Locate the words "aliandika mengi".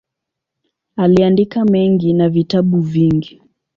0.95-2.13